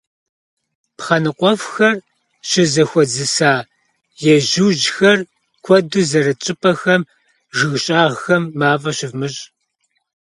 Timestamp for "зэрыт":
6.09-6.39